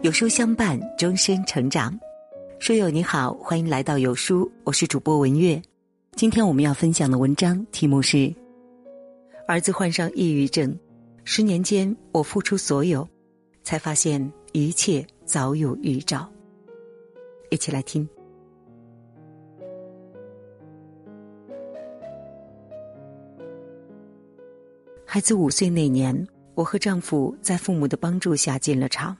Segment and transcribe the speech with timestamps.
[0.00, 1.98] 有书相伴，终身成长。
[2.60, 5.60] 书友你好，欢迎来到有书，我是主播文月。
[6.12, 8.32] 今天我们要分享的文章题目是：
[9.48, 10.72] 儿子患上抑郁症，
[11.24, 13.06] 十年间我付出所有，
[13.64, 16.30] 才发现一切早有预兆。
[17.50, 18.08] 一起来听。
[25.04, 29.16] 孩子五岁那年，我和丈夫在父母的帮助下进了厂。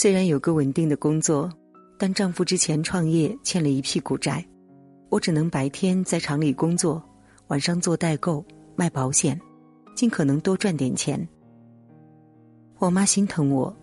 [0.00, 1.52] 虽然有个稳定的工作，
[1.98, 4.46] 但丈夫之前创业欠了一屁股债，
[5.08, 7.02] 我只能白天在厂里工作，
[7.48, 8.44] 晚上做代购
[8.76, 9.36] 卖保险，
[9.96, 11.28] 尽可能多赚点钱。
[12.78, 13.76] 我妈心疼我，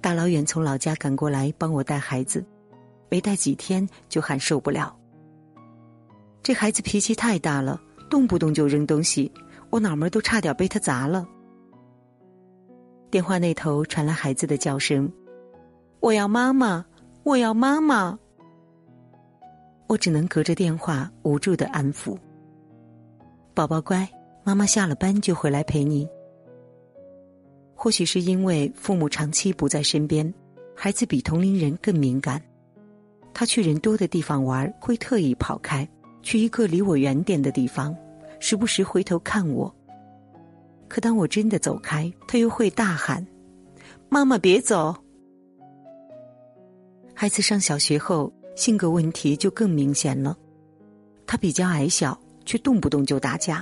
[0.00, 2.46] 大老远从老家赶过来帮我带孩子，
[3.10, 4.96] 没带几天就喊受不了。
[6.40, 9.28] 这孩子脾气太大了，动不动就扔东西，
[9.70, 11.26] 我脑门都差点被他砸了。
[13.10, 15.12] 电话那头传来孩子的叫声。
[16.00, 16.84] 我要妈妈，
[17.24, 18.18] 我要妈妈。
[19.88, 22.16] 我只能隔着电话无助的安抚。
[23.52, 24.08] 宝宝乖，
[24.44, 26.08] 妈妈下了班就回来陪你。
[27.74, 30.32] 或许是因为父母长期不在身边，
[30.74, 32.40] 孩子比同龄人更敏感。
[33.34, 35.88] 他去人多的地方玩，会特意跑开，
[36.22, 37.94] 去一个离我远点的地方，
[38.38, 39.74] 时不时回头看我。
[40.88, 43.26] 可当我真的走开，他又会大喊
[44.08, 44.94] ：“妈妈别走！”
[47.20, 50.38] 孩子上小学后，性格问题就更明显了。
[51.26, 52.16] 他比较矮小，
[52.46, 53.60] 却动不动就打架。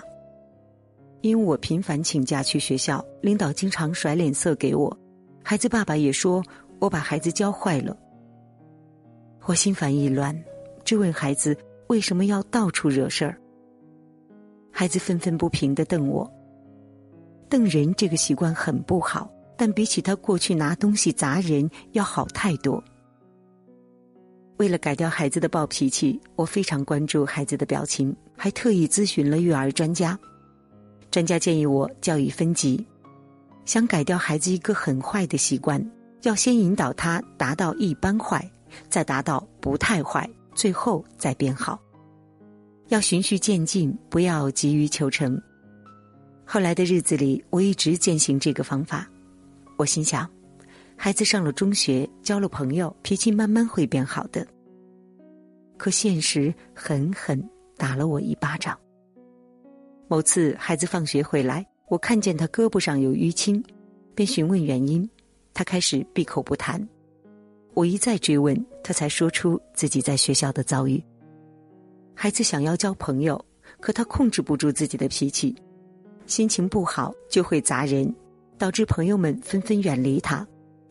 [1.23, 4.95] 因为我频繁请假去学校，领导经常甩脸色给我，
[5.43, 6.45] 孩子爸爸也说
[6.81, 7.97] 我把孩子教坏了。
[9.47, 10.39] 我心烦意乱，
[10.85, 13.41] 质问孩子为什么要到处惹事儿。
[14.71, 16.31] 孩子愤愤不平的瞪我。
[17.49, 22.85] 瞪人这个习惯很不好，但比起他过去拿东西砸人要好太多。
[24.59, 30.19] 为了改掉孩子的暴脾气，我非常关注孩子的表情，还特意咨询了育儿专家。
[31.11, 32.85] 专家建议我教育分级，
[33.65, 35.85] 想改掉孩子一个很坏的习惯，
[36.23, 38.51] 要先引导他达到一般坏，
[38.89, 41.81] 再达到不太坏，最后再变好。
[42.89, 45.41] 要循序渐进，不要急于求成。
[46.45, 49.07] 后来的日子里，我一直践行这个方法。
[49.77, 50.36] 我心想。
[50.97, 54.47] 孩子上了中学，交了朋友，脾气慢慢会变好的。
[55.77, 57.43] 可现实狠狠
[57.77, 58.77] 打了我一巴掌。
[60.09, 63.63] 某次孩子放学回来，我看见他胳膊上有淤青，
[64.15, 65.09] 便询问原因，
[65.53, 66.85] 他开始闭口不谈。
[67.75, 71.03] 我一再追问，他才说出自己在学校的遭遇。
[72.15, 73.45] 孩子想要交朋友，
[73.81, 75.55] 可他控制不住自己的脾气，
[76.25, 78.13] 心情不好就会砸人，
[78.57, 80.47] 导致朋友们纷纷远离他。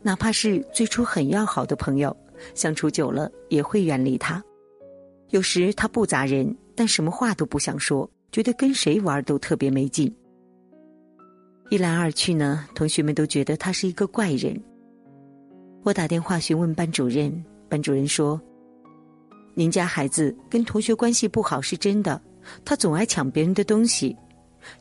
[0.06, 2.16] 哪怕是最初很要好的朋友，
[2.54, 4.42] 相处久了也会远离他。
[5.32, 10.16] 有时他不砸人，但什么话都不想说，觉得跟谁玩都特别没劲。
[11.72, 14.56] 一来二去呢，同学们都觉得他是一个怪人。
[15.82, 18.40] 我打电话询问班主任，班主任说
[19.58, 22.22] ：“您家孩子跟同学关系不好是真的，
[22.64, 24.16] 他总爱抢别人的东西，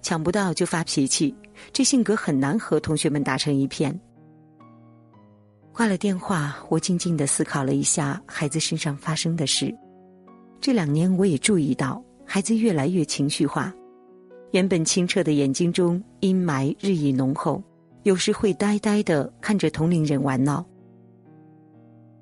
[0.03, 1.35] 抢不到就发脾气，
[1.73, 3.99] 这性格很难和同学们打成一片。”
[5.75, 9.75] 挂了电话，我静静的思考了一下孩子身上发生的事。
[10.61, 13.75] 这两年，我也注意到孩子越来越情绪化，
[14.53, 17.61] 原本清澈的眼睛中阴霾日益浓厚，
[18.05, 20.65] 有时会呆呆的看着同龄人玩闹。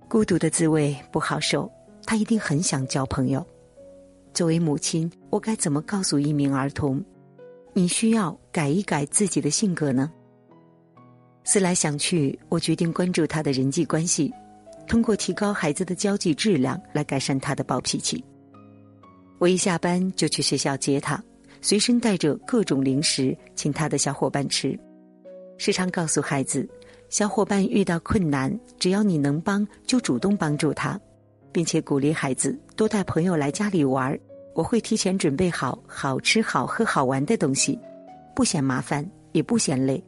[0.08, 1.70] 孤独的滋味不好受，
[2.06, 3.46] 他一定很想交朋友。
[4.32, 7.04] 作为母亲，我该怎么告诉一名儿童，
[7.74, 10.10] 你需要改一改自己的性格呢？
[11.44, 14.32] 思来想去，我决定关注他的人际关系，
[14.86, 18.24] 通过提高孩子的交际质量来改善他的暴脾气。
[19.38, 21.22] 我一下班就去学校接他，
[21.60, 24.78] 随身带着各种零食，请他的小伙伴吃。
[25.58, 26.68] 时常告诉孩子，
[27.08, 30.98] 小伙伴遇到困难，只要你能帮，就主动帮助他，
[31.50, 34.16] 并且鼓励孩子多带朋友来家里玩。
[34.54, 37.78] 我会提前准备好好吃、好喝、好玩的东西，
[38.34, 40.02] 不嫌麻烦，也不嫌累。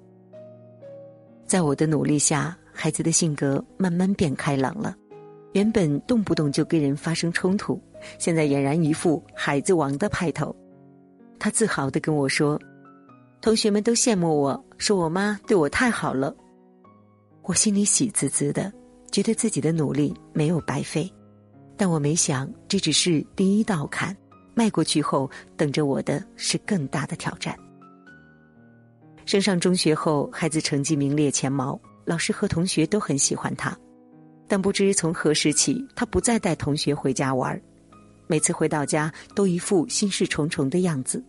[1.47, 4.97] 在我的努力下，孩子的性格慢慢变开朗了。
[5.53, 7.81] 原本动不动就跟人发生冲突，
[8.19, 10.55] 现在俨然一副孩子王的派头。
[11.39, 12.61] 他自豪的跟我说
[13.41, 16.35] ：“同学们都羡慕我，说我妈对我太好了。”
[17.43, 18.73] 我心里喜滋滋的，
[19.13, 21.13] 觉得自己的努力没有白费。
[21.77, 24.17] 但我没想，这只是第一道坎，
[24.55, 27.55] 迈过去后，等着我的是更大的挑战。
[29.27, 33.77] 升上中学后，孩子成绩名列前茅，老师和同学都很喜欢他，
[34.47, 37.61] 但不知从何时起，他不再带同学回家玩
[38.27, 41.25] 每次回到家都一副心事重重的样子。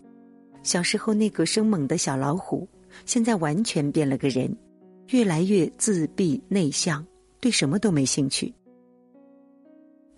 [0.64, 2.68] 小时候那个生猛的小老虎，
[3.06, 4.54] 现在完全变了个人，
[5.10, 7.06] 越来越自闭内向，
[7.40, 8.54] 对什么都没兴趣。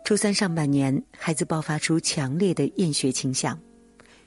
[0.04, 3.60] 初三上半年，孩子爆发出强烈的厌学倾向，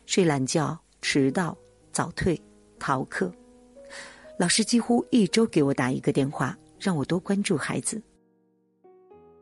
[0.07, 1.57] 睡懒觉、迟到、
[1.91, 2.41] 早退、
[2.79, 3.33] 逃课。
[4.41, 8.01] 老师几乎一周给我打一个电话，让我多关注孩子。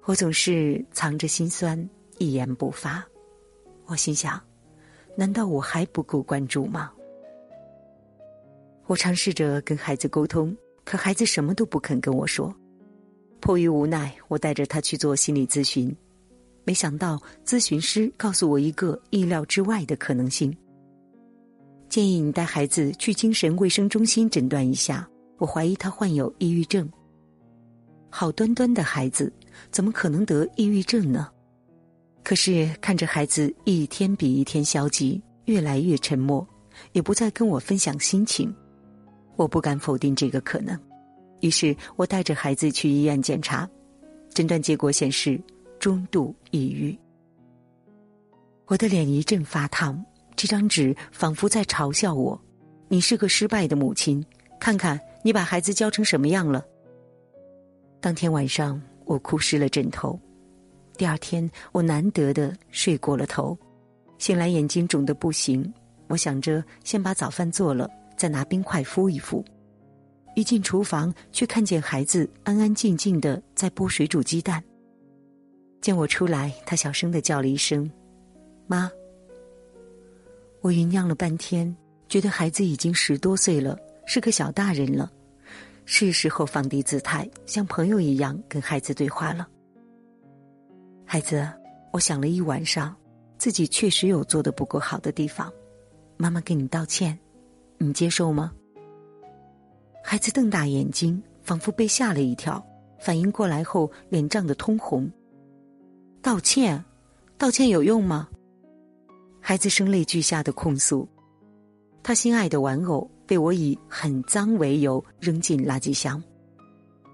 [0.07, 3.07] 我总是藏着心酸，一言不发。
[3.87, 4.43] 我心想，
[5.15, 6.91] 难道我还不够关注吗？
[8.89, 10.53] 我尝试着跟孩子沟通，
[10.83, 12.53] 可孩子什么都不肯跟我说。
[13.39, 15.97] 迫于无奈，我带着他去做心理咨询。
[16.65, 20.53] 没想到咨询师告诉我一个意料之外的可能性，
[21.89, 25.09] 建议你带孩子去精神卫生中心诊断一下。
[25.39, 26.91] 我怀疑他患有抑郁症。
[28.11, 29.33] 好端端的孩子，
[29.71, 31.29] 怎么可能得抑郁症呢？
[32.25, 36.47] 可是看着孩子一天比一天消极，越来越沉默，
[36.93, 38.55] 也不再跟我分享心情，
[39.37, 40.79] 我不敢否定这个可能。
[41.41, 43.69] 于是我带着孩子去医院检查，
[44.35, 45.41] 诊断结果显示。
[45.81, 46.99] 中度抑郁，
[48.67, 50.05] 我的脸一阵发烫，
[50.39, 52.41] 这张纸仿佛在嘲笑我
[52.87, 54.25] ：“你是个失败的母亲，
[54.61, 56.65] 看看你把孩子教成什么样了。”
[58.01, 60.17] 当天晚上，我哭湿了枕头。
[60.97, 63.59] 第二天，我难得的睡过了头，
[64.19, 65.75] 醒来眼睛肿得不行。
[66.07, 69.45] 我想着先把早饭做了，再拿冰块敷一敷。
[70.37, 74.63] 一进厨房，却看见孩子安安静静的在剥水煮鸡蛋。
[75.81, 77.91] 见我出来，他小声的叫了一声
[78.69, 78.89] “妈”。
[80.61, 81.75] 我酝酿了半天，
[82.09, 85.11] 觉得孩子已经十多岁了，是个小大人了，
[85.85, 89.47] 是时候放低姿态，像朋友一样跟孩子对话了。
[91.05, 91.49] 孩子，
[91.93, 92.95] 我想了一晚上，
[93.39, 95.53] 自己确实有做的不够好的地方，
[96.17, 97.17] 妈妈跟你道歉，
[97.79, 98.53] 你接受吗？
[100.03, 102.65] 孩子瞪大眼睛，仿佛被吓了一跳，
[102.99, 105.09] 反应过来后，脸涨得通红。
[106.21, 106.85] 道歉，
[107.39, 108.29] 道歉有用吗？
[109.49, 111.09] 孩子声泪俱下的控诉，
[112.03, 116.23] 他心爱的玩偶被我以很脏为由扔进垃圾箱。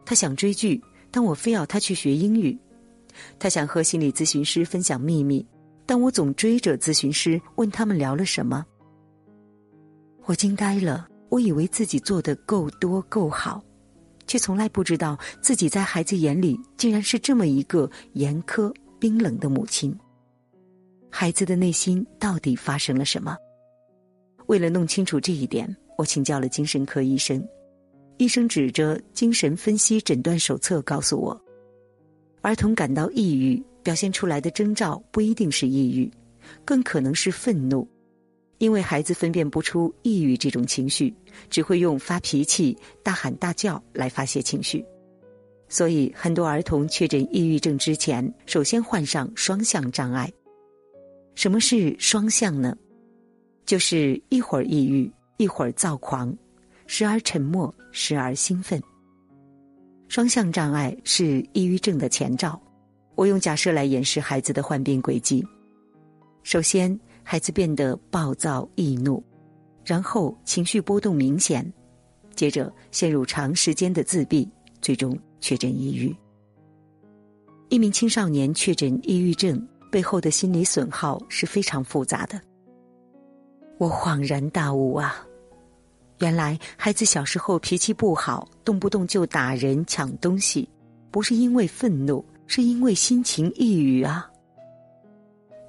[0.04, 0.82] 他想追剧，
[1.12, 2.58] 但我非要他去学英语。
[3.38, 5.46] 他想和心理咨询师分享秘密，
[5.86, 8.66] 但我总追着咨询师问他们聊了什么。
[10.24, 13.62] 我惊呆了，我以为自己做的够多够好，
[14.26, 18.74] 却从来不知道自己在孩子眼里竟然是这么一个严苛。
[18.98, 19.96] 冰冷的母亲，
[21.24, 23.34] 孩子的内心到底发生了什么？
[24.44, 27.42] 为了弄清楚这一点，我请教了精神科医生。
[28.18, 31.40] 医生指着《精神分析诊断手册》告诉我，
[32.42, 36.12] 儿童感到抑郁表现出来的征兆不一定是抑郁，
[36.62, 37.88] 更可能是愤怒，
[38.58, 41.14] 因为孩子分辨不出抑郁这种情绪，
[41.48, 44.84] 只会用发脾气、大喊大叫来发泄情绪。
[45.70, 50.30] 所以，很多儿童确诊抑郁症之前，首先患上双向障碍。
[51.34, 52.76] 什么是双向呢？
[53.66, 56.36] 就是一会儿抑郁，一会儿躁狂，
[56.86, 58.82] 时而沉默，时而兴奋。
[60.08, 62.60] 双向障碍是抑郁症的前兆。
[63.14, 65.44] 我用假设来演示孩子的患病轨迹：
[66.42, 69.22] 首先，孩子变得暴躁易怒，
[69.84, 71.70] 然后情绪波动明显，
[72.34, 74.48] 接着陷入长时间的自闭，
[74.80, 75.18] 最终。
[75.40, 76.16] 确诊抑郁，
[77.68, 79.62] 一名青少年确诊抑郁症
[79.94, 82.40] 背后的心理损耗是非常复杂的。
[83.78, 85.24] 我恍然大悟啊，
[86.18, 90.68] 原来孩子小时候脾气不好，动不动就打人、抢东西，
[91.12, 94.28] 不是因为愤怒，是因为心情抑郁啊。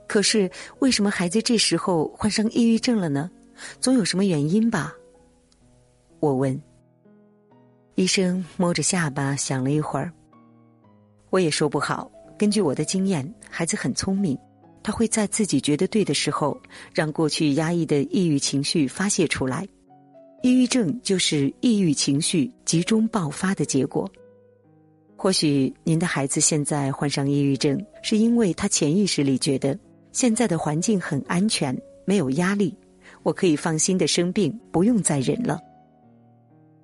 [0.07, 3.29] 可是为什么孩子这时候患上抑郁症了呢？
[3.79, 4.91] 总有什么原因吧？
[6.19, 6.59] 我问。
[7.93, 10.11] 医生摸着下巴想了一会儿，
[11.29, 12.09] 我也说不好。
[12.37, 14.37] 根据我的经验，孩子很聪明，
[14.83, 16.59] 他会在自己觉得对的时候，
[16.93, 19.67] 让过去压抑的抑郁情绪发泄出来。
[20.43, 24.09] 抑郁症就是抑郁情绪集中爆发的结果。
[25.17, 29.79] 或许您的孩子现在患上抑郁症，是因为他潜意识里觉得
[30.11, 31.75] 现在的环境很安全，
[32.05, 32.77] 没有压力，
[33.23, 35.59] 我可以放心的生病，不用再忍了。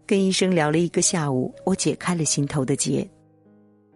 [0.07, 3.07] 跟医生聊了一个下午，我解开了心头的结。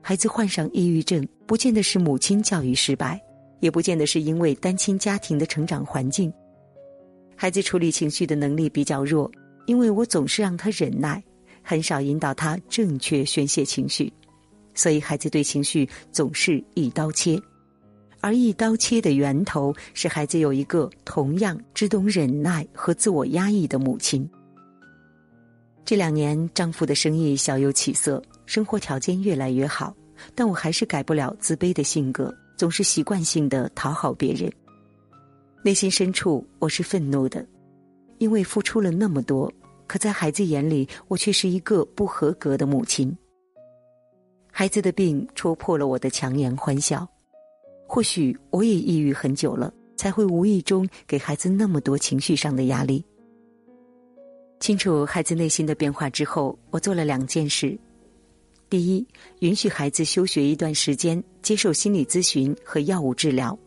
[0.08, 3.20] 孩子患上抑郁症，不见得是母亲教育失败，
[3.60, 6.32] 也不见得是因为单亲家庭的成长环境。
[7.36, 9.32] 孩子处理情绪的能力比较弱，
[9.66, 11.24] 因为我总是让他忍耐，
[11.64, 14.14] 很少引导他正确宣泄情绪，
[14.76, 17.42] 所以孩子对情绪总是一刀切。
[18.20, 24.30] 而一刀切的源头是孩子有一个同样只懂忍耐和自我压抑的母亲。
[25.84, 29.96] 这两年，丈夫的生意小有起色，生活条件越来越好，
[30.34, 34.52] 但我还是改不了自卑的性格，总是习惯性的讨好别人。
[35.64, 37.46] 内心深处，我是愤怒的，
[38.20, 39.52] 因为付出了那么多，
[39.88, 43.16] 可在孩子眼里，我却是一个不合格的母亲。
[44.52, 47.08] 孩子的病戳破了我的强颜欢笑。
[47.88, 53.04] 或许我也抑郁很久了，才会无意中给孩子那么多情绪上的压力。
[54.60, 57.78] 清楚孩子内心的变化之后，我做了两件事：
[58.70, 59.06] 第一，
[59.40, 63.58] 允许孩子休学一段时间，接受心理咨询和药物治疗；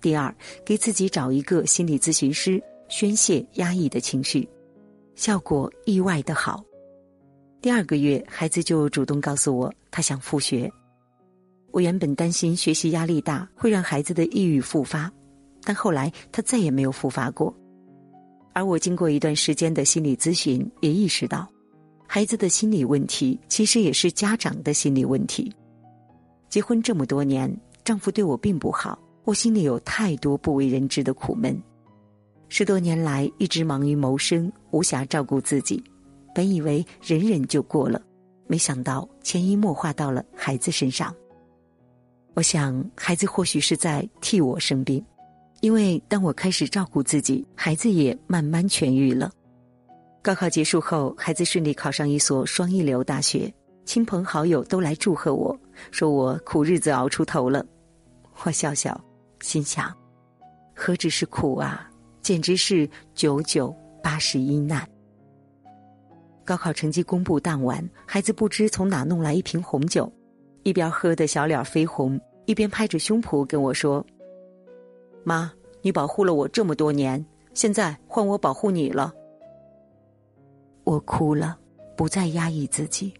[0.00, 0.34] 第二，
[0.64, 4.48] 给自己找一个心理咨询师，宣泄压抑的情绪，
[5.14, 6.62] 效果意外的好。
[7.62, 10.70] 第二个月，孩子就主动告诉我，他想复学。
[11.72, 15.10] 我原本担心学习压力大会让孩子的抑郁复发，
[15.62, 17.54] 但后来他再也没有复发过。
[18.52, 21.48] 而我经过一段时间的心理咨询，也意识到，
[22.12, 25.48] 孩子的心理问题其实也是家长的心理问题。
[26.48, 27.48] 结婚这么多年，
[27.84, 31.56] 丈夫对我并不好，我心里有太多不为人知的苦闷。
[32.48, 35.80] 十多年来一直忙于谋生，无暇照顾自己，
[36.34, 38.02] 本以为忍忍就过了，
[38.48, 41.14] 没想到潜移默化到了孩子身上。
[42.34, 45.00] 我想，孩子或许是在替我生病，
[45.60, 49.30] 因为当我开始照顾自己，孩子也慢慢痊愈了。
[50.22, 53.52] 高考结束后，孩子顺利考上一所双一流大学，
[53.86, 55.58] 亲朋好友都来祝贺我，
[55.90, 57.64] 说我苦日子熬出头了。
[58.42, 58.98] 我笑笑，
[59.40, 59.90] 心想，
[60.74, 64.86] 何止是苦啊，简直是九九八十一难。
[66.44, 70.10] 高考成绩公布当晚，孩子不知从哪弄来一瓶红酒。
[70.64, 74.04] 一边喝得小脸绯红，一边拍着胸脯跟我说
[75.24, 75.50] ：“妈，
[75.80, 77.24] 你保护了我这么多年，
[77.54, 79.14] 现在换我保护你了。”
[80.90, 81.56] 我哭了，
[81.96, 83.14] 不再压抑自己，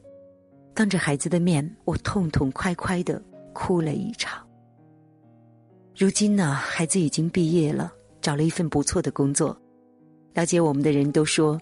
[0.75, 3.23] 当着孩子的面，我痛痛快快的
[3.53, 4.45] 哭了一场。
[5.97, 9.57] 如今呢，孩子已经毕业了，找了一份不错的工作。
[10.35, 11.57] 了解我们的人都说，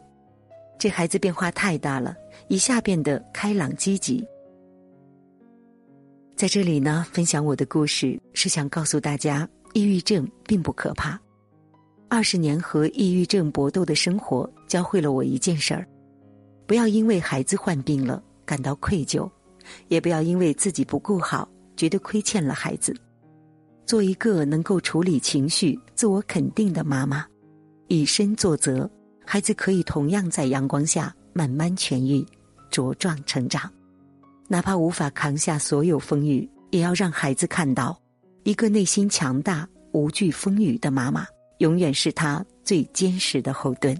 [0.78, 2.16] 这孩子变化太大了，
[2.48, 4.26] 一下变得开朗积极。
[6.34, 11.20] 在这里呢，分享我的故事是想告诉大家，抑郁症并不可怕。
[12.08, 15.86] 二十年和抑郁症搏斗的生活，教会了我一件事儿：
[16.68, 19.28] 不要因为孩子患病了感到愧疚，
[19.88, 21.48] 也不要因为自己不够好
[21.78, 22.94] 觉得亏欠了孩子。
[23.86, 27.24] 做一个能够处理情绪、自我肯定的妈妈，
[27.86, 28.88] 以身作则，
[29.24, 32.22] 孩子可以同样在阳光下慢慢痊愈、
[32.70, 33.72] 茁壮成长。
[34.46, 37.98] 哪怕无法扛下所有风雨，也要让孩子看到，
[38.42, 41.26] 一个内心强大、无惧风雨的妈妈，
[41.60, 43.98] 永远是他最坚实的后盾。